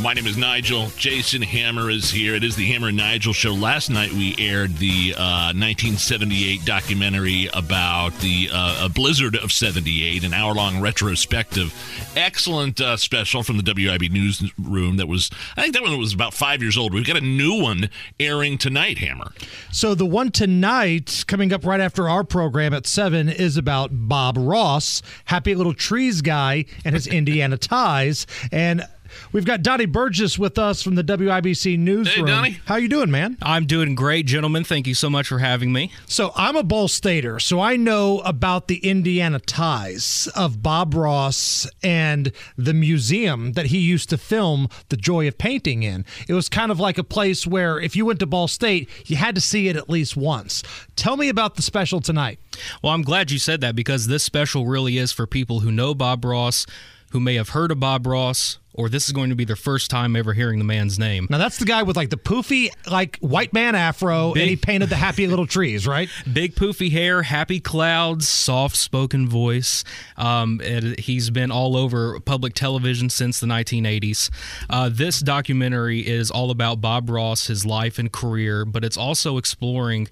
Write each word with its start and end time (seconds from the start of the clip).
My 0.00 0.14
name 0.14 0.28
is 0.28 0.36
Nigel. 0.36 0.90
Jason 0.96 1.42
Hammer 1.42 1.90
is 1.90 2.08
here. 2.08 2.36
It 2.36 2.44
is 2.44 2.54
the 2.54 2.66
Hammer 2.66 2.88
and 2.88 2.96
Nigel 2.96 3.32
show. 3.32 3.52
Last 3.52 3.90
night 3.90 4.12
we 4.12 4.36
aired 4.38 4.76
the 4.76 5.12
uh, 5.16 5.50
1978 5.52 6.64
documentary 6.64 7.48
about 7.52 8.16
the 8.20 8.48
uh, 8.52 8.88
Blizzard 8.90 9.34
of 9.34 9.50
78, 9.50 10.22
an 10.22 10.32
hour 10.32 10.54
long 10.54 10.80
retrospective. 10.80 11.74
Excellent 12.14 12.80
uh, 12.80 12.96
special 12.96 13.42
from 13.42 13.56
the 13.56 13.64
WIB 13.64 14.12
newsroom 14.12 14.98
that 14.98 15.08
was, 15.08 15.30
I 15.56 15.62
think 15.62 15.74
that 15.74 15.82
one 15.82 15.98
was 15.98 16.14
about 16.14 16.32
five 16.32 16.62
years 16.62 16.78
old. 16.78 16.94
We've 16.94 17.04
got 17.04 17.16
a 17.16 17.20
new 17.20 17.60
one 17.60 17.90
airing 18.20 18.56
tonight, 18.56 18.98
Hammer. 18.98 19.32
So 19.72 19.96
the 19.96 20.06
one 20.06 20.30
tonight, 20.30 21.24
coming 21.26 21.52
up 21.52 21.66
right 21.66 21.80
after 21.80 22.08
our 22.08 22.22
program 22.22 22.72
at 22.72 22.86
7, 22.86 23.28
is 23.28 23.56
about 23.56 23.90
Bob 23.92 24.36
Ross, 24.38 25.02
happy 25.24 25.56
little 25.56 25.74
trees 25.74 26.22
guy, 26.22 26.66
and 26.84 26.94
his 26.94 27.08
Indiana 27.08 27.56
ties. 27.56 28.28
And 28.52 28.86
We've 29.32 29.44
got 29.44 29.62
Donnie 29.62 29.86
Burgess 29.86 30.38
with 30.38 30.58
us 30.58 30.82
from 30.82 30.94
the 30.94 31.04
WIBC 31.04 31.78
newsroom. 31.78 32.26
Hey, 32.26 32.32
Donnie. 32.32 32.60
How 32.66 32.76
you 32.76 32.88
doing, 32.88 33.10
man? 33.10 33.36
I'm 33.42 33.66
doing 33.66 33.94
great, 33.94 34.26
gentlemen. 34.26 34.64
Thank 34.64 34.86
you 34.86 34.94
so 34.94 35.08
much 35.10 35.28
for 35.28 35.38
having 35.38 35.72
me. 35.72 35.92
So 36.06 36.32
I'm 36.36 36.56
a 36.56 36.62
Ball 36.62 36.88
Stater, 36.88 37.40
so 37.40 37.60
I 37.60 37.76
know 37.76 38.20
about 38.20 38.68
the 38.68 38.78
Indiana 38.78 39.40
ties 39.40 40.28
of 40.34 40.62
Bob 40.62 40.94
Ross 40.94 41.68
and 41.82 42.32
the 42.56 42.74
museum 42.74 43.52
that 43.52 43.66
he 43.66 43.78
used 43.78 44.10
to 44.10 44.18
film 44.18 44.68
The 44.88 44.96
Joy 44.96 45.28
of 45.28 45.38
Painting 45.38 45.82
in. 45.82 46.04
It 46.28 46.34
was 46.34 46.48
kind 46.48 46.70
of 46.70 46.80
like 46.80 46.98
a 46.98 47.04
place 47.04 47.46
where 47.46 47.80
if 47.80 47.96
you 47.96 48.06
went 48.06 48.20
to 48.20 48.26
Ball 48.26 48.48
State, 48.48 48.88
you 49.06 49.16
had 49.16 49.34
to 49.34 49.40
see 49.40 49.68
it 49.68 49.76
at 49.76 49.90
least 49.90 50.16
once. 50.16 50.62
Tell 50.96 51.16
me 51.16 51.28
about 51.28 51.56
the 51.56 51.62
special 51.62 52.00
tonight. 52.00 52.38
Well, 52.82 52.92
I'm 52.92 53.02
glad 53.02 53.30
you 53.30 53.38
said 53.38 53.60
that 53.60 53.76
because 53.76 54.06
this 54.06 54.22
special 54.22 54.66
really 54.66 54.98
is 54.98 55.12
for 55.12 55.26
people 55.26 55.60
who 55.60 55.70
know 55.70 55.94
Bob 55.94 56.24
Ross, 56.24 56.66
who 57.10 57.20
may 57.20 57.36
have 57.36 57.50
heard 57.50 57.70
of 57.70 57.80
Bob 57.80 58.06
Ross, 58.06 58.58
or 58.78 58.88
this 58.88 59.06
is 59.06 59.12
going 59.12 59.28
to 59.30 59.36
be 59.36 59.44
their 59.44 59.56
first 59.56 59.90
time 59.90 60.14
ever 60.14 60.32
hearing 60.32 60.58
the 60.58 60.64
man's 60.64 60.98
name. 60.98 61.26
Now 61.28 61.38
that's 61.38 61.58
the 61.58 61.64
guy 61.64 61.82
with 61.82 61.96
like 61.96 62.10
the 62.10 62.16
poofy 62.16 62.70
like 62.88 63.18
white 63.18 63.52
man 63.52 63.74
afro 63.74 64.32
Big, 64.32 64.42
and 64.42 64.50
he 64.50 64.56
painted 64.56 64.88
the 64.88 64.96
happy 64.96 65.26
little 65.26 65.46
trees, 65.58 65.86
right? 65.86 66.08
Big 66.32 66.54
poofy 66.54 66.90
hair, 66.90 67.22
happy 67.22 67.58
clouds, 67.58 68.28
soft 68.28 68.76
spoken 68.76 69.28
voice. 69.28 69.82
Um, 70.16 70.60
he's 70.96 71.28
been 71.30 71.50
all 71.50 71.76
over 71.76 72.20
public 72.20 72.54
television 72.54 73.10
since 73.10 73.40
the 73.40 73.48
1980s. 73.48 74.30
Uh, 74.70 74.88
this 74.88 75.20
documentary 75.20 76.06
is 76.06 76.30
all 76.30 76.52
about 76.52 76.80
Bob 76.80 77.10
Ross, 77.10 77.48
his 77.48 77.66
life 77.66 77.98
and 77.98 78.12
career, 78.12 78.64
but 78.64 78.84
it's 78.84 78.96
also 78.96 79.38
exploring 79.38 80.08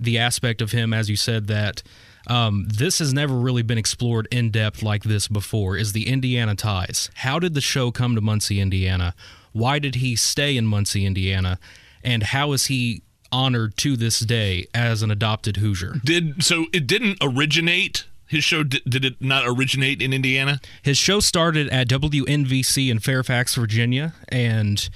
the 0.00 0.18
aspect 0.18 0.62
of 0.62 0.72
him, 0.72 0.92
as 0.92 1.10
you 1.10 1.16
said, 1.16 1.46
that 1.48 1.82
um, 2.26 2.66
this 2.68 2.98
has 2.98 3.12
never 3.12 3.34
really 3.34 3.62
been 3.62 3.78
explored 3.78 4.28
in 4.30 4.50
depth 4.50 4.82
like 4.82 5.04
this 5.04 5.28
before. 5.28 5.76
Is 5.76 5.92
the 5.92 6.08
Indiana 6.08 6.54
ties? 6.54 7.10
How 7.14 7.38
did 7.38 7.54
the 7.54 7.60
show 7.60 7.90
come 7.90 8.14
to 8.14 8.20
Muncie, 8.20 8.60
Indiana? 8.60 9.14
Why 9.52 9.78
did 9.78 9.96
he 9.96 10.16
stay 10.16 10.56
in 10.56 10.66
Muncie, 10.66 11.06
Indiana? 11.06 11.58
And 12.02 12.22
how 12.22 12.52
is 12.52 12.66
he 12.66 13.02
honored 13.32 13.76
to 13.78 13.96
this 13.96 14.20
day 14.20 14.66
as 14.74 15.02
an 15.02 15.10
adopted 15.10 15.58
Hoosier? 15.58 15.96
Did 16.04 16.42
so? 16.42 16.66
It 16.72 16.86
didn't 16.86 17.18
originate 17.20 18.04
his 18.30 18.44
show 18.44 18.62
did, 18.62 18.84
did, 18.84 19.04
it 19.04 19.20
not 19.20 19.42
originate 19.44 20.00
in 20.00 20.12
Indiana? 20.12 20.60
His 20.82 20.96
show 20.96 21.18
started 21.18 21.68
at 21.70 21.88
WNVC 21.88 22.88
in 22.88 23.00
Fairfax, 23.00 23.56
Virginia, 23.56 24.14
and 24.28 24.88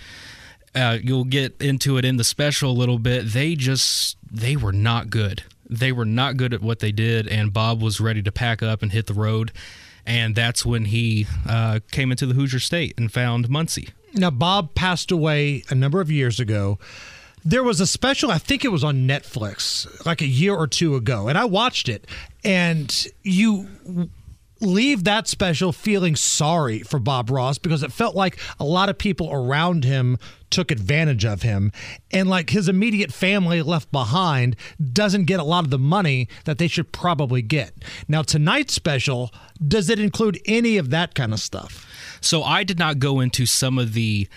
uh, 0.74 0.98
you'll 1.02 1.24
get 1.24 1.60
into 1.60 1.96
it 1.98 2.04
in 2.04 2.16
the 2.16 2.24
special 2.24 2.70
a 2.70 2.72
little 2.72 2.98
bit. 2.98 3.32
They 3.32 3.54
just 3.54 4.16
they 4.30 4.56
were 4.56 4.72
not 4.72 5.10
good 5.10 5.42
they 5.68 5.92
were 5.92 6.04
not 6.04 6.36
good 6.36 6.54
at 6.54 6.62
what 6.62 6.80
they 6.80 6.92
did, 6.92 7.26
and 7.26 7.52
Bob 7.52 7.82
was 7.82 8.00
ready 8.00 8.22
to 8.22 8.32
pack 8.32 8.62
up 8.62 8.82
and 8.82 8.92
hit 8.92 9.06
the 9.06 9.14
road. 9.14 9.52
And 10.06 10.34
that's 10.34 10.66
when 10.66 10.86
he 10.86 11.26
uh, 11.48 11.80
came 11.90 12.10
into 12.10 12.26
the 12.26 12.34
Hoosier 12.34 12.58
State 12.58 12.94
and 12.98 13.10
found 13.10 13.48
Muncie. 13.48 13.88
Now, 14.12 14.30
Bob 14.30 14.74
passed 14.74 15.10
away 15.10 15.64
a 15.70 15.74
number 15.74 16.00
of 16.00 16.10
years 16.10 16.38
ago. 16.38 16.78
There 17.44 17.62
was 17.62 17.80
a 17.80 17.86
special, 17.86 18.30
I 18.30 18.38
think 18.38 18.64
it 18.64 18.68
was 18.68 18.84
on 18.84 19.08
Netflix, 19.08 20.04
like 20.06 20.20
a 20.20 20.26
year 20.26 20.54
or 20.54 20.66
two 20.66 20.94
ago, 20.94 21.28
and 21.28 21.36
I 21.36 21.46
watched 21.46 21.88
it. 21.88 22.06
And 22.42 23.06
you 23.22 23.68
leave 24.64 25.04
that 25.04 25.28
special 25.28 25.72
feeling 25.72 26.16
sorry 26.16 26.80
for 26.80 26.98
Bob 26.98 27.30
Ross 27.30 27.58
because 27.58 27.82
it 27.82 27.92
felt 27.92 28.14
like 28.14 28.38
a 28.58 28.64
lot 28.64 28.88
of 28.88 28.98
people 28.98 29.32
around 29.32 29.84
him 29.84 30.18
took 30.50 30.70
advantage 30.70 31.24
of 31.24 31.42
him 31.42 31.72
and 32.12 32.28
like 32.28 32.50
his 32.50 32.68
immediate 32.68 33.12
family 33.12 33.60
left 33.62 33.90
behind 33.90 34.56
doesn't 34.92 35.24
get 35.24 35.40
a 35.40 35.44
lot 35.44 35.64
of 35.64 35.70
the 35.70 35.78
money 35.78 36.28
that 36.44 36.58
they 36.58 36.68
should 36.68 36.92
probably 36.92 37.42
get. 37.42 37.74
Now 38.08 38.22
tonight's 38.22 38.74
special 38.74 39.32
does 39.66 39.88
it 39.88 39.98
include 39.98 40.40
any 40.46 40.76
of 40.76 40.90
that 40.90 41.14
kind 41.14 41.32
of 41.32 41.40
stuff? 41.40 41.86
So 42.20 42.42
I 42.42 42.64
did 42.64 42.78
not 42.78 42.98
go 42.98 43.20
into 43.20 43.46
some 43.46 43.78
of 43.78 43.94
the 43.94 44.28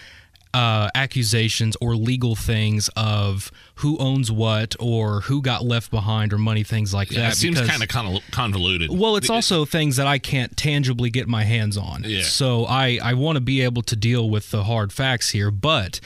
uh, 0.54 0.90
accusations 0.96 1.76
or 1.82 1.96
legal 1.96 2.36
things 2.36 2.90
of 2.96 3.52
who 3.76 3.98
owns 3.98 4.32
what 4.32 4.76
or 4.80 5.22
who 5.22 5.42
got 5.42 5.64
left 5.64 5.92
behind 5.92 6.34
or 6.34 6.38
money 6.38 6.64
things 6.64 6.94
like 6.94 7.12
yeah, 7.12 7.22
that. 7.22 7.34
It 7.34 7.36
seems 7.36 7.62
kind 7.62 7.84
of 7.84 7.90
convoluted. 8.32 8.90
Well, 8.92 9.16
it's 9.16 9.30
also 9.30 9.66
things 9.66 9.98
that 9.98 10.08
I 10.08 10.20
can't 10.20 10.56
tangibly 10.56 11.10
get 11.10 11.28
my 11.28 11.44
hands 11.44 11.78
on. 11.78 12.04
Yeah. 12.06 12.24
So 12.24 12.66
I 12.66 13.00
I 13.02 13.14
want 13.14 13.36
to 13.36 13.42
be 13.42 13.62
able 13.62 13.82
to 13.84 13.96
deal 13.96 14.30
with 14.30 14.52
the 14.52 14.64
hard 14.64 14.94
facts 14.94 15.30
here, 15.30 15.52
but 15.52 16.00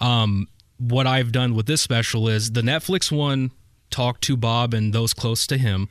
um, 0.00 0.48
what 0.78 1.06
I've 1.06 1.32
done 1.32 1.54
with 1.54 1.66
this 1.66 1.80
special 1.80 2.28
is 2.28 2.52
the 2.52 2.62
Netflix 2.62 3.10
one 3.10 3.50
talked 3.90 4.22
to 4.24 4.36
Bob 4.36 4.74
and 4.74 4.92
those 4.92 5.12
close 5.12 5.46
to 5.48 5.58
him. 5.58 5.88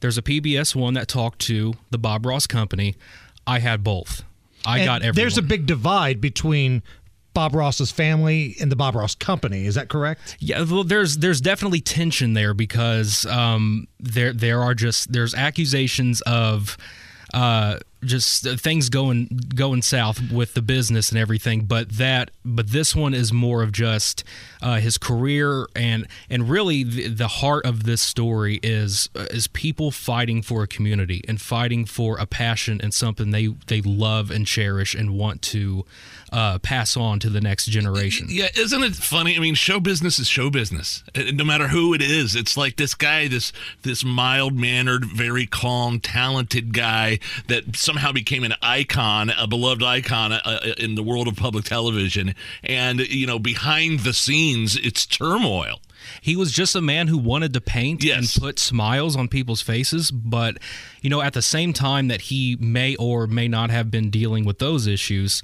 There's 0.00 0.16
a 0.16 0.22
PBS 0.22 0.74
one 0.74 0.94
that 0.94 1.08
talked 1.08 1.40
to 1.40 1.74
the 1.90 1.98
Bob 1.98 2.24
Ross 2.24 2.46
Company. 2.46 2.94
I 3.46 3.58
had 3.58 3.84
both. 3.84 4.22
I 4.64 4.78
and 4.78 4.86
got 4.86 5.02
everyone. 5.02 5.16
There's 5.16 5.38
a 5.38 5.42
big 5.42 5.66
divide 5.66 6.20
between 6.20 6.82
Bob 7.34 7.54
Ross's 7.54 7.90
family 7.90 8.56
and 8.60 8.70
the 8.70 8.76
Bob 8.76 8.94
Ross 8.94 9.14
Company. 9.14 9.66
Is 9.66 9.74
that 9.76 9.88
correct? 9.88 10.36
Yeah, 10.40 10.64
well, 10.64 10.84
there's 10.84 11.18
there's 11.18 11.40
definitely 11.40 11.80
tension 11.80 12.34
there 12.34 12.54
because 12.54 13.24
um, 13.26 13.86
there 13.98 14.32
there 14.32 14.62
are 14.62 14.74
just 14.74 15.12
there's 15.12 15.34
accusations 15.34 16.20
of 16.22 16.76
uh, 17.32 17.78
just 18.02 18.48
things 18.60 18.88
going 18.88 19.26
going 19.54 19.82
south 19.82 20.32
with 20.32 20.54
the 20.54 20.62
business 20.62 21.10
and 21.10 21.18
everything. 21.18 21.64
But 21.64 21.90
that 21.90 22.30
but 22.44 22.70
this 22.70 22.94
one 22.94 23.14
is 23.14 23.32
more 23.32 23.62
of 23.62 23.72
just 23.72 24.24
uh, 24.62 24.76
his 24.76 24.98
career 24.98 25.66
and 25.74 26.06
and 26.28 26.48
really 26.48 26.84
the, 26.84 27.08
the 27.08 27.28
heart 27.28 27.66
of 27.66 27.84
this 27.84 28.00
story 28.00 28.60
is 28.62 29.10
uh, 29.14 29.26
is 29.30 29.46
people 29.48 29.90
fighting 29.90 30.42
for 30.42 30.62
a 30.62 30.66
community 30.66 31.22
and 31.28 31.40
fighting 31.40 31.84
for 31.84 32.18
a 32.18 32.26
passion 32.26 32.80
and 32.82 32.94
something 32.94 33.30
they 33.30 33.48
they 33.66 33.80
love 33.82 34.30
and 34.30 34.46
cherish 34.46 34.94
and 34.94 35.16
want 35.16 35.42
to 35.42 35.84
uh, 36.32 36.58
pass 36.58 36.96
on 36.96 37.18
to 37.18 37.28
the 37.28 37.40
next 37.40 37.66
generation. 37.66 38.28
Yeah, 38.30 38.48
isn't 38.56 38.82
it 38.82 38.94
funny? 38.94 39.36
I 39.36 39.40
mean, 39.40 39.54
show 39.54 39.80
business 39.80 40.18
is 40.18 40.26
show 40.26 40.50
business. 40.50 41.02
Uh, 41.14 41.24
no 41.32 41.44
matter 41.44 41.68
who 41.68 41.92
it 41.94 42.02
is, 42.02 42.36
it's 42.36 42.56
like 42.56 42.76
this 42.76 42.94
guy, 42.94 43.28
this 43.28 43.52
this 43.82 44.04
mild 44.04 44.54
mannered, 44.54 45.04
very 45.04 45.46
calm, 45.46 46.00
talented 46.00 46.72
guy 46.72 47.18
that 47.48 47.76
somehow 47.90 48.12
became 48.12 48.44
an 48.44 48.54
icon, 48.62 49.30
a 49.30 49.48
beloved 49.48 49.82
icon 49.82 50.32
uh, 50.32 50.40
uh, 50.44 50.58
in 50.78 50.94
the 50.94 51.02
world 51.02 51.26
of 51.26 51.34
public 51.34 51.64
television. 51.64 52.36
And 52.62 53.00
you 53.00 53.26
know, 53.26 53.40
behind 53.40 54.00
the 54.00 54.12
scenes, 54.12 54.76
it's 54.76 55.04
turmoil. 55.06 55.80
He 56.20 56.36
was 56.36 56.52
just 56.52 56.76
a 56.76 56.80
man 56.80 57.08
who 57.08 57.18
wanted 57.18 57.52
to 57.54 57.60
paint 57.60 58.04
yes. 58.04 58.36
and 58.36 58.42
put 58.42 58.60
smiles 58.60 59.16
on 59.16 59.26
people's 59.26 59.60
faces, 59.60 60.12
but 60.12 60.58
you 61.02 61.10
know, 61.10 61.20
at 61.20 61.32
the 61.32 61.42
same 61.42 61.72
time 61.72 62.06
that 62.08 62.22
he 62.22 62.56
may 62.60 62.94
or 62.94 63.26
may 63.26 63.48
not 63.48 63.70
have 63.70 63.90
been 63.90 64.08
dealing 64.08 64.44
with 64.44 64.60
those 64.60 64.86
issues, 64.86 65.42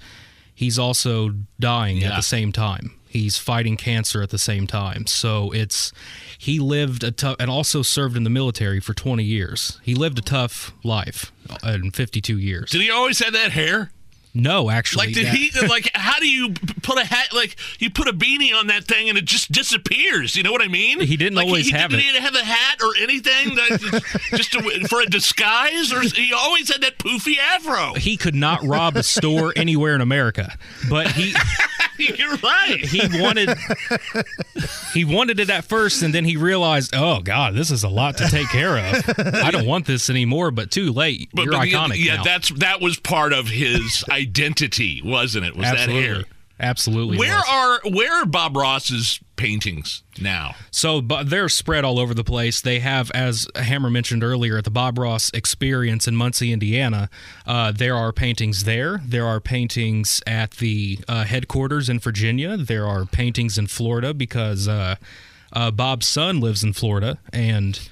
he's 0.55 0.79
also 0.79 1.35
dying 1.59 1.99
yeah. 1.99 2.11
at 2.11 2.17
the 2.17 2.23
same 2.23 2.53
time. 2.53 2.93
He's 3.09 3.39
fighting 3.39 3.77
cancer 3.77 4.23
at 4.23 4.31
the 4.31 4.39
same 4.39 4.67
time. 4.67 5.07
So 5.07 5.51
it's 5.53 5.93
he 6.39 6.59
lived 6.59 7.03
a 7.03 7.11
tough 7.11 7.37
and 7.39 7.51
also 7.51 7.83
served 7.83 8.17
in 8.17 8.25
the 8.25 8.31
military 8.31 8.81
for 8.81 8.95
20 8.95 9.23
years. 9.23 9.81
He 9.83 9.95
lived 9.95 10.19
a 10.19 10.23
tough 10.23 10.73
life 10.85 11.33
in 11.63 11.91
52 11.93 12.39
years. 12.39 12.71
Did 12.71 12.83
he 12.83 12.91
always 12.91 13.19
have 13.21 13.33
that 13.33 13.53
hair? 13.53 13.91
No, 14.37 14.69
actually. 14.69 15.07
Like, 15.07 15.15
did 15.15 15.27
that, 15.27 15.35
he? 15.35 15.67
Like, 15.67 15.91
how 15.95 16.19
do 16.21 16.29
you 16.29 16.53
put 16.83 16.99
a 16.99 17.05
hat? 17.05 17.33
Like, 17.33 17.57
you 17.79 17.89
put 17.91 18.07
a 18.07 18.13
beanie 18.13 18.55
on 18.55 18.67
that 18.67 18.85
thing 18.85 19.09
and 19.09 19.17
it 19.17 19.25
just 19.25 19.51
disappears. 19.51 20.37
You 20.37 20.43
know 20.43 20.53
what 20.53 20.61
I 20.61 20.69
mean? 20.69 21.01
He 21.01 21.17
didn't 21.17 21.37
like, 21.37 21.47
always 21.47 21.67
he, 21.67 21.73
have 21.73 21.91
did, 21.91 22.01
it. 22.01 22.03
Did 22.03 22.15
he 22.17 22.21
have 22.21 22.35
a 22.35 22.45
hat 22.45 22.83
or 22.83 22.95
anything? 23.01 23.57
just 24.37 24.53
to, 24.53 24.87
for 24.89 25.01
a 25.01 25.07
disguise, 25.07 25.91
or 25.91 26.03
he 26.03 26.35
always 26.35 26.71
had 26.71 26.83
that 26.83 26.99
poofy 26.99 27.39
afro. 27.39 27.95
He 27.95 28.19
could 28.19 28.35
not 28.35 28.63
rob 28.63 28.97
a 28.97 29.03
store 29.03 29.55
anywhere 29.57 29.95
in 29.95 30.03
America, 30.03 30.59
but 30.91 31.09
he. 31.13 31.35
You're 32.19 32.37
right. 32.37 32.79
He 32.79 33.21
wanted 33.21 33.57
he 34.93 35.05
wanted 35.05 35.41
it 35.41 35.51
at 35.51 35.65
first, 35.65 36.03
and 36.03 36.13
then 36.15 36.25
he 36.25 36.37
realized, 36.37 36.95
oh 36.95 37.21
God, 37.21 37.55
this 37.55 37.71
is 37.71 37.85
a 37.85 37.89
lot 37.89 38.19
to 38.19 38.29
take 38.29 38.49
care 38.49 38.79
of. 38.79 39.19
I 39.35 39.51
don't 39.51 39.67
want 39.67 39.87
this 39.87 40.11
anymore. 40.11 40.51
But 40.51 40.71
too 40.71 40.93
late. 40.93 41.31
But, 41.33 41.45
You're 41.45 41.53
but 41.53 41.69
iconic. 41.69 42.05
Yeah, 42.05 42.17
now. 42.17 42.25
that's 42.25 42.51
that 42.59 42.81
was 42.81 42.99
part 42.99 43.33
of 43.33 43.49
his 43.49 44.05
identity, 44.11 45.01
wasn't 45.05 45.47
it? 45.47 45.57
Was 45.57 45.67
Absolutely. 45.67 46.03
that 46.03 46.15
hair? 46.15 46.25
Absolutely. 46.59 47.19
Where 47.19 47.37
was. 47.37 47.45
are 47.85 47.91
where 47.91 48.23
are 48.23 48.27
Bob 48.27 48.57
Ross's 48.57 49.21
paintings 49.37 50.03
now? 50.21 50.55
So, 50.71 51.01
but 51.01 51.31
they're 51.31 51.49
spread 51.49 51.85
all 51.85 51.99
over 51.99 52.15
the 52.15 52.25
place. 52.25 52.61
They 52.61 52.81
have, 52.81 53.11
as 53.13 53.47
Hammer 53.57 53.91
mentioned 53.91 54.25
earlier, 54.25 54.59
at 54.59 54.65
the 54.65 54.71
Bob 54.71 54.99
Ross 54.99 55.31
Experience 55.33 56.09
in 56.09 56.17
Muncie, 56.17 56.53
Indiana. 56.53 57.09
Uh, 57.47 57.73
there 57.73 57.97
are 57.97 58.13
paintings 58.13 58.65
there. 58.65 59.01
There 59.05 59.27
are 59.27 59.41
paintings 59.41 60.23
at 60.27 60.53
the 60.53 60.99
uh, 61.09 61.25
headquarters 61.25 61.89
in 61.89 61.99
Virginia. 61.99 62.57
There 62.57 62.87
are 62.87 63.05
paintings 63.05 63.59
in 63.59 63.67
Florida 63.67 64.15
because 64.15 64.69
uh, 64.69 64.97
uh 65.53 65.71
Bob's 65.71 66.07
son 66.07 66.41
lives 66.41 66.65
in 66.65 66.73
Florida, 66.73 67.19
and 67.33 67.89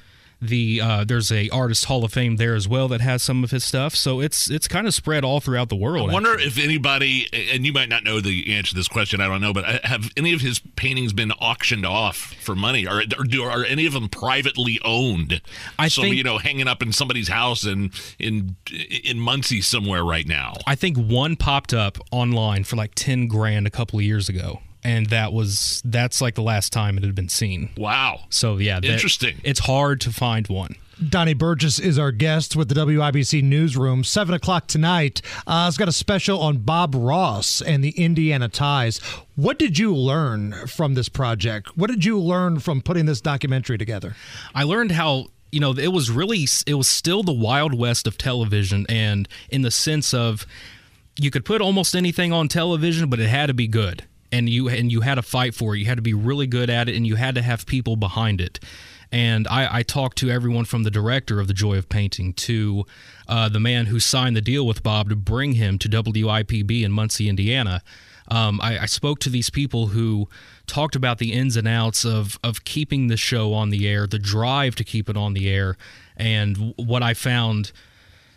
the 0.48 0.80
uh, 0.80 1.04
there's 1.04 1.32
a 1.32 1.48
artist 1.50 1.86
hall 1.86 2.04
of 2.04 2.12
fame 2.12 2.36
there 2.36 2.54
as 2.54 2.68
well 2.68 2.88
that 2.88 3.00
has 3.00 3.22
some 3.22 3.44
of 3.44 3.50
his 3.50 3.64
stuff. 3.64 3.94
So 3.94 4.20
it's 4.20 4.50
it's 4.50 4.68
kind 4.68 4.86
of 4.86 4.94
spread 4.94 5.24
all 5.24 5.40
throughout 5.40 5.68
the 5.68 5.76
world 5.76 6.10
i 6.10 6.12
wonder 6.12 6.32
actually. 6.32 6.46
if 6.46 6.58
anybody 6.58 7.28
and 7.52 7.66
you 7.66 7.72
might 7.72 7.88
not 7.88 8.04
know 8.04 8.20
the 8.20 8.54
answer 8.54 8.70
to 8.70 8.74
this 8.74 8.88
question 8.88 9.20
i 9.20 9.26
don't 9.26 9.40
know 9.40 9.52
but 9.52 9.64
uh, 9.64 9.78
have 9.84 10.10
any 10.16 10.32
of 10.32 10.40
his 10.40 10.60
paintings 10.76 11.12
been 11.12 11.32
auctioned 11.32 11.86
off 11.86 12.34
for 12.40 12.54
money? 12.54 12.86
Or, 12.86 13.02
or 13.18 13.24
do 13.24 13.42
are 13.42 13.64
any 13.64 13.86
of 13.86 13.92
them 13.92 14.08
privately 14.08 14.80
owned? 14.84 15.40
I 15.78 15.88
so 15.88 16.02
think, 16.02 16.16
you 16.16 16.22
know 16.22 16.38
hanging 16.38 16.68
up 16.68 16.82
in 16.82 16.92
somebody's 16.92 17.28
house 17.28 17.64
in 17.64 17.90
in 18.18 18.56
in 19.04 19.18
muncie 19.18 19.62
somewhere 19.62 20.04
right 20.04 20.26
now. 20.26 20.54
I 20.66 20.74
think 20.74 20.96
one 20.96 21.36
popped 21.36 21.74
up 21.74 21.98
online 22.10 22.64
for 22.64 22.76
like 22.76 22.92
10 22.94 23.28
grand 23.28 23.66
a 23.66 23.70
couple 23.70 23.98
of 23.98 24.04
years 24.04 24.28
ago 24.28 24.60
and 24.84 25.06
that 25.06 25.32
was 25.32 25.82
that's 25.84 26.20
like 26.20 26.34
the 26.34 26.42
last 26.42 26.72
time 26.72 26.98
it 26.98 27.04
had 27.04 27.14
been 27.14 27.28
seen. 27.28 27.70
Wow. 27.76 28.20
So 28.28 28.58
yeah, 28.58 28.80
that, 28.80 28.88
interesting. 28.88 29.36
It's 29.42 29.60
hard 29.60 30.00
to 30.02 30.12
find 30.12 30.46
one. 30.46 30.76
Donnie 31.08 31.34
Burgess 31.34 31.80
is 31.80 31.98
our 31.98 32.12
guest 32.12 32.54
with 32.54 32.68
the 32.68 32.74
WIBC 32.74 33.42
newsroom. 33.42 34.04
Seven 34.04 34.34
o'clock 34.34 34.68
tonight. 34.68 35.22
Uh, 35.46 35.66
it's 35.68 35.76
got 35.76 35.88
a 35.88 35.92
special 35.92 36.40
on 36.40 36.58
Bob 36.58 36.94
Ross 36.94 37.60
and 37.60 37.82
the 37.82 37.90
Indiana 37.90 38.48
ties. 38.48 38.98
What 39.34 39.58
did 39.58 39.78
you 39.78 39.94
learn 39.94 40.66
from 40.68 40.94
this 40.94 41.08
project? 41.08 41.76
What 41.76 41.90
did 41.90 42.04
you 42.04 42.20
learn 42.20 42.60
from 42.60 42.80
putting 42.80 43.06
this 43.06 43.20
documentary 43.20 43.78
together? 43.78 44.14
I 44.54 44.62
learned 44.62 44.92
how 44.92 45.26
you 45.50 45.60
know 45.60 45.72
it 45.72 45.92
was 45.92 46.10
really 46.10 46.46
it 46.66 46.74
was 46.74 46.88
still 46.88 47.22
the 47.22 47.32
wild 47.32 47.74
west 47.76 48.06
of 48.06 48.16
television, 48.16 48.86
and 48.88 49.28
in 49.50 49.62
the 49.62 49.70
sense 49.70 50.14
of 50.14 50.46
you 51.18 51.30
could 51.30 51.44
put 51.44 51.60
almost 51.60 51.96
anything 51.96 52.32
on 52.32 52.48
television, 52.48 53.08
but 53.08 53.18
it 53.18 53.28
had 53.28 53.46
to 53.46 53.54
be 53.54 53.66
good 53.66 54.04
and 54.34 54.48
you 54.48 54.68
and 54.68 54.90
you 54.90 55.00
had 55.02 55.14
to 55.14 55.22
fight 55.22 55.54
for 55.54 55.74
it. 55.74 55.78
You 55.78 55.86
had 55.86 55.98
to 55.98 56.02
be 56.02 56.14
really 56.14 56.46
good 56.46 56.68
at 56.68 56.88
it, 56.88 56.96
and 56.96 57.06
you 57.06 57.14
had 57.14 57.36
to 57.36 57.42
have 57.42 57.66
people 57.66 57.96
behind 57.96 58.40
it. 58.40 58.58
And 59.12 59.46
I, 59.46 59.78
I 59.78 59.82
talked 59.84 60.18
to 60.18 60.30
everyone 60.30 60.64
from 60.64 60.82
the 60.82 60.90
director 60.90 61.38
of 61.38 61.46
The 61.46 61.54
Joy 61.54 61.78
of 61.78 61.88
Painting 61.88 62.32
to 62.32 62.84
uh, 63.28 63.48
the 63.48 63.60
man 63.60 63.86
who 63.86 64.00
signed 64.00 64.34
the 64.34 64.40
deal 64.40 64.66
with 64.66 64.82
Bob 64.82 65.08
to 65.10 65.14
bring 65.14 65.52
him 65.52 65.78
to 65.78 65.88
WIPB 65.88 66.82
in 66.82 66.90
Muncie, 66.90 67.28
Indiana. 67.28 67.80
Um, 68.26 68.60
I, 68.60 68.80
I, 68.80 68.86
spoke 68.86 69.20
to 69.20 69.30
these 69.30 69.50
people 69.50 69.88
who 69.88 70.28
talked 70.66 70.96
about 70.96 71.18
the 71.18 71.32
ins 71.32 71.56
and 71.56 71.68
outs 71.68 72.06
of 72.06 72.38
of 72.42 72.64
keeping 72.64 73.08
the 73.08 73.18
show 73.18 73.52
on 73.52 73.68
the 73.68 73.86
air, 73.86 74.06
the 74.06 74.18
drive 74.18 74.74
to 74.76 74.84
keep 74.84 75.10
it 75.10 75.16
on 75.16 75.34
the 75.34 75.48
air, 75.50 75.76
and 76.16 76.74
what 76.76 77.02
I 77.02 77.14
found. 77.14 77.70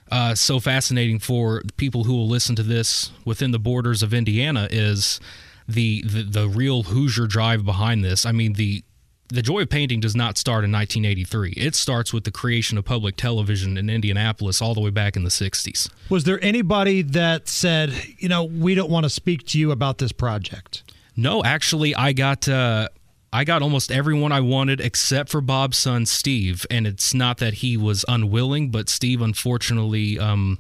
Uh, 0.10 0.34
so 0.34 0.58
fascinating 0.58 1.20
for 1.20 1.62
people 1.76 2.06
who 2.06 2.14
will 2.14 2.30
listen 2.30 2.56
to 2.56 2.64
this 2.64 3.12
within 3.26 3.52
the 3.52 3.60
borders 3.60 4.02
of 4.02 4.14
Indiana 4.14 4.66
is 4.72 5.20
the, 5.68 6.02
the 6.06 6.24
the 6.24 6.48
real 6.48 6.84
Hoosier 6.84 7.28
drive 7.28 7.66
behind 7.66 8.04
this. 8.04 8.26
I 8.26 8.32
mean 8.32 8.54
the 8.54 8.84
the 9.30 9.42
joy 9.42 9.62
of 9.62 9.70
painting 9.70 10.00
does 10.00 10.16
not 10.16 10.38
start 10.38 10.64
in 10.64 10.72
1983. 10.72 11.52
It 11.58 11.76
starts 11.76 12.14
with 12.14 12.24
the 12.24 12.32
creation 12.32 12.78
of 12.78 12.86
public 12.86 13.18
television 13.18 13.78
in 13.78 13.90
Indianapolis 13.90 14.62
all 14.62 14.74
the 14.74 14.80
way 14.80 14.90
back 14.90 15.18
in 15.18 15.24
the 15.24 15.30
60s. 15.30 15.90
Was 16.10 16.24
there 16.24 16.42
anybody 16.42 17.02
that 17.02 17.50
said, 17.50 17.92
you 18.20 18.30
know, 18.30 18.46
we 18.46 18.74
don't 18.74 18.90
want 18.90 19.04
to 19.04 19.10
speak 19.10 19.46
to 19.48 19.60
you 19.60 19.72
about 19.72 19.98
this 19.98 20.14
project? 20.14 20.84
No, 21.16 21.44
actually, 21.44 21.96
I 21.96 22.14
got. 22.14 22.48
Uh, 22.48 22.88
I 23.34 23.44
got 23.44 23.62
almost 23.62 23.92
everyone 23.92 24.32
I 24.32 24.40
wanted 24.40 24.80
except 24.80 25.30
for 25.30 25.42
Bob's 25.42 25.78
son 25.78 26.06
Steve, 26.06 26.66
and 26.72 26.88
it's 26.88 27.14
not 27.14 27.40
that 27.40 27.56
he 27.56 27.76
was 27.76 28.06
unwilling, 28.08 28.72
but 28.72 28.88
Steve 28.88 29.22
unfortunately 29.22 30.18
um, 30.18 30.60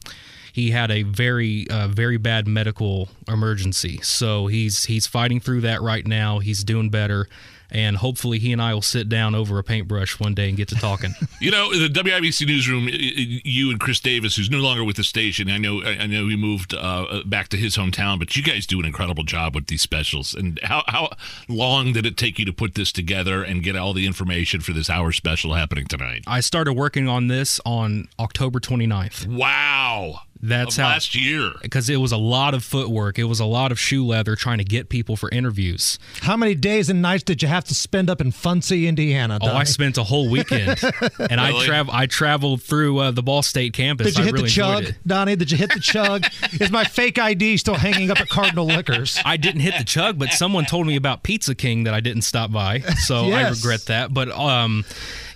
he 0.57 0.71
had 0.71 0.89
a 0.89 1.04
very 1.04 1.68
uh, 1.69 1.88
very 1.88 2.18
bad 2.18 2.48
medical 2.48 3.09
emergency. 3.27 4.00
So 4.01 4.48
he's 4.48 4.86
he's 4.86 5.06
fighting 5.06 5.39
through 5.39 5.62
that 5.62 5.83
right 5.83 6.06
now. 6.06 6.39
He's 6.39 6.63
doing 6.63 6.89
better 6.89 7.27
and 7.69 7.98
hopefully 7.98 8.39
he 8.39 8.54
and 8.54 8.62
I 8.62 8.74
will 8.74 8.81
sit 8.81 9.09
down 9.09 9.36
over 9.36 9.59
a 9.59 9.63
paintbrush 9.63 10.19
one 10.19 10.33
day 10.33 10.48
and 10.48 10.57
get 10.57 10.69
to 10.69 10.75
talking. 10.75 11.13
you 11.42 11.51
know, 11.51 11.69
the 11.74 11.89
WIBC 11.89 12.48
newsroom, 12.48 12.88
you 12.89 13.69
and 13.69 13.80
Chris 13.80 14.00
Davis, 14.00 14.36
who's 14.36 14.50
no 14.50 14.59
longer 14.59 14.83
with 14.83 14.95
the 14.95 15.04
station. 15.04 15.50
I 15.50 15.57
know, 15.57 15.83
I 15.83 16.07
know 16.07 16.27
he 16.27 16.36
moved 16.36 16.74
uh, 16.74 17.24
back 17.25 17.50
to 17.50 17.57
his 17.57 17.75
hometown, 17.75 18.19
but 18.19 18.36
you 18.36 18.44
guys 18.44 18.65
do 18.65 18.80
an 18.80 18.86
incredible 18.86 19.24
job 19.24 19.56
with 19.56 19.68
these 19.68 19.81
specials. 19.81 20.33
And 20.33 20.60
how 20.63 20.83
how 20.88 21.10
long 21.48 21.94
did 21.94 22.06
it 22.06 22.18
take 22.18 22.39
you 22.39 22.45
to 22.45 22.53
put 22.53 22.75
this 22.75 22.92
together 22.92 23.44
and 23.44 23.63
get 23.63 23.75
all 23.75 23.94
the 23.94 24.06
information 24.06 24.62
for 24.62 24.71
this 24.71 24.89
hour 24.89 25.12
special 25.12 25.53
happening 25.53 25.88
tonight? 25.88 26.24
I 26.27 26.39
started 26.39 26.74
working 26.74 27.07
on 27.07 27.27
this 27.27 27.60
on 27.65 28.07
October 28.19 28.60
29th. 28.60 29.27
Wow. 29.27 30.21
That's 30.42 30.78
how 30.78 30.88
last 30.88 31.16
year 31.16 31.54
because 31.62 31.89
it 31.89 31.98
was 31.98 32.12
a 32.12 32.18
lot 32.18 32.54
of 32.54 32.63
footwork. 32.63 33.18
It 33.19 33.25
was 33.25 33.39
a 33.39 33.45
lot 33.45 33.72
of 33.72 33.80
shoe 33.80 34.06
leather 34.06 34.36
trying 34.36 34.60
to 34.60 34.63
get 34.63 34.89
people 34.89 35.16
for 35.16 35.30
interviews. 35.30 36.00
How 36.22 36.38
many 36.38 36.56
days 36.56 36.89
and 36.89 37.01
nights 37.01 37.24
did 37.24 37.42
you 37.42 37.48
have 37.48 37.63
to 37.66 37.75
spend 37.75 38.10
up 38.10 38.22
in 38.22 38.31
Funcy, 38.31 38.88
Indiana? 38.88 39.39
Donnie? 39.39 39.51
Oh, 39.51 39.57
I 39.57 39.63
spent 39.63 39.98
a 39.98 40.04
whole 40.04 40.30
weekend, 40.30 40.81
and 40.84 41.01
really? 41.19 41.31
I 41.31 41.66
travel. 41.66 41.94
I 41.94 42.06
traveled 42.06 42.62
through 42.62 43.00
uh, 43.00 43.12
the 43.12 43.24
Ball 43.24 43.42
State 43.42 43.74
campus. 43.74 44.07
Did 44.07 44.18
you 44.18 44.22
I 44.22 44.25
hit 44.25 44.34
really 44.34 44.45
the 44.45 44.51
chug, 44.51 44.86
Donnie? 45.06 45.36
Did 45.36 45.51
you 45.51 45.57
hit 45.57 45.74
the 45.74 45.80
chug? 45.80 46.25
Is 46.54 46.72
my 46.72 46.84
fake 46.84 47.19
ID 47.19 47.57
still 47.57 47.75
hanging 47.75 48.12
up 48.12 48.19
at 48.19 48.30
Cardinal 48.30 48.66
Liquors? 48.66 49.19
I 49.25 49.38
didn't 49.38 49.62
hit 49.62 49.78
the 49.78 49.86
chug, 49.86 50.19
but 50.19 50.30
someone 50.30 50.66
told 50.66 50.88
me 50.88 50.95
about 50.95 51.24
Pizza 51.24 51.56
King 51.56 51.86
that 51.86 51.94
I 51.94 52.00
didn't 52.00 52.24
stop 52.24 52.51
by, 52.51 52.80
so 52.80 53.28
yes. 53.28 53.45
I 53.45 53.50
regret 53.50 53.86
that. 53.88 54.13
But 54.13 54.30
um, 54.31 54.86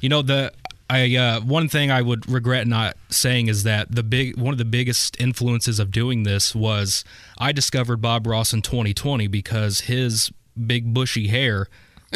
you 0.02 0.10
know 0.10 0.22
the 0.22 0.52
I 0.92 1.16
uh, 1.16 1.40
one 1.40 1.70
thing 1.70 1.90
I 1.90 2.02
would 2.02 2.30
regret 2.30 2.68
not 2.68 2.98
saying 3.10 3.48
is 3.48 3.64
that 3.64 3.96
the 3.96 4.04
big 4.04 4.38
one 4.38 4.54
of 4.54 4.58
the 4.58 4.66
biggest 4.66 5.20
influences 5.22 5.80
of 5.80 5.90
doing 5.90 6.24
this 6.24 6.54
was 6.54 7.06
I 7.38 7.54
discovered 7.54 8.02
Bob 8.02 8.28
Ross 8.28 8.52
in 8.52 8.62
2020 8.62 9.28
because 9.28 9.82
his 9.82 10.32
big 10.68 10.94
bushy 10.94 11.28
hair 11.28 11.68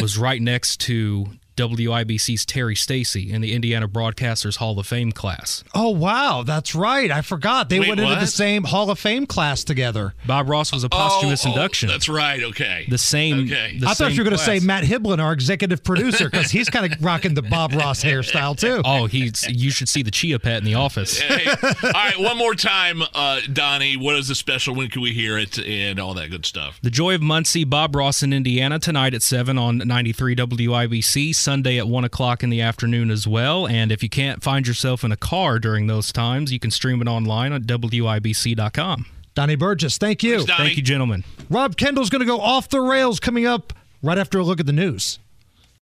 was 0.01 0.17
right 0.17 0.41
next 0.41 0.81
to 0.81 1.27
WIBC's 1.55 2.45
Terry 2.45 2.75
Stacy 2.75 3.31
in 3.31 3.41
the 3.41 3.53
Indiana 3.53 3.87
Broadcasters 3.87 4.57
Hall 4.57 4.79
of 4.79 4.87
Fame 4.87 5.11
class. 5.11 5.63
Oh 5.73 5.89
wow, 5.89 6.43
that's 6.45 6.75
right. 6.75 7.09
I 7.11 7.21
forgot 7.21 7.69
they 7.69 7.79
Wait, 7.79 7.89
went 7.89 8.01
what? 8.01 8.13
into 8.13 8.25
the 8.25 8.31
same 8.31 8.63
Hall 8.63 8.89
of 8.89 8.99
Fame 8.99 9.25
class 9.25 9.63
together. 9.63 10.13
Bob 10.25 10.49
Ross 10.49 10.71
was 10.71 10.83
a 10.83 10.89
posthumous 10.89 11.45
oh, 11.45 11.49
oh, 11.49 11.53
induction. 11.53 11.89
That's 11.89 12.09
right. 12.09 12.43
Okay. 12.43 12.85
The 12.89 12.97
same. 12.97 13.45
Okay. 13.45 13.77
The 13.79 13.87
I 13.87 13.93
thought 13.93 14.13
you 14.13 14.19
were 14.19 14.29
going 14.29 14.37
to 14.37 14.43
say 14.43 14.59
Matt 14.59 14.83
Hiblin, 14.83 15.19
our 15.19 15.33
executive 15.33 15.83
producer, 15.83 16.29
because 16.29 16.51
he's 16.51 16.69
kind 16.69 16.91
of 16.91 17.01
rocking 17.03 17.33
the 17.33 17.41
Bob 17.41 17.73
Ross 17.73 18.03
hairstyle 18.03 18.57
too. 18.57 18.81
Oh, 18.83 19.05
he's. 19.05 19.43
You 19.47 19.71
should 19.71 19.89
see 19.89 20.03
the 20.03 20.11
Chia 20.11 20.39
Pet 20.39 20.57
in 20.57 20.65
the 20.65 20.75
office. 20.75 21.19
Hey, 21.19 21.45
all 21.47 21.91
right, 21.93 22.19
one 22.19 22.37
more 22.37 22.55
time, 22.55 23.01
uh, 23.13 23.41
Donnie. 23.51 23.97
What 23.97 24.15
is 24.15 24.27
the 24.27 24.35
special? 24.35 24.75
When 24.75 24.89
can 24.89 25.01
we 25.01 25.13
hear 25.13 25.37
it? 25.37 25.57
And 25.57 25.99
all 25.99 26.13
that 26.15 26.29
good 26.29 26.45
stuff. 26.45 26.79
The 26.81 26.89
Joy 26.89 27.15
of 27.15 27.21
Muncie, 27.21 27.63
Bob 27.63 27.95
Ross 27.95 28.23
in 28.23 28.33
Indiana 28.33 28.79
tonight 28.79 29.13
at 29.13 29.21
seven 29.21 29.57
on 29.57 29.77
ninety 29.79 30.11
three 30.11 30.35
WIBC. 30.35 31.33
Sunday 31.45 31.77
at 31.77 31.87
one 31.87 32.03
o'clock 32.03 32.15
o'clock 32.15 32.43
in 32.43 32.49
the 32.49 32.61
afternoon 32.61 33.11
as 33.11 33.27
well. 33.27 33.67
And 33.67 33.91
if 33.91 34.01
you 34.01 34.09
can't 34.09 34.41
find 34.41 34.65
yourself 34.65 35.03
in 35.03 35.11
a 35.11 35.17
car 35.17 35.59
during 35.59 35.87
those 35.87 36.11
times, 36.11 36.51
you 36.51 36.59
can 36.59 36.71
stream 36.71 37.01
it 37.01 37.07
online 37.07 37.53
at 37.53 37.63
WIBC.com. 37.63 39.05
Donnie 39.35 39.55
Burgess, 39.55 39.97
thank 39.97 40.23
you. 40.23 40.37
Thanks, 40.37 40.51
thank 40.53 40.77
you, 40.77 40.81
gentlemen. 40.81 41.23
Rob 41.49 41.77
Kendall's 41.77 42.09
going 42.09 42.21
to 42.21 42.25
go 42.25 42.39
off 42.39 42.69
the 42.69 42.79
rails 42.79 43.19
coming 43.19 43.45
up 43.45 43.73
right 44.01 44.17
after 44.17 44.39
a 44.39 44.43
look 44.43 44.59
at 44.59 44.65
the 44.65 44.73
news. 44.73 45.19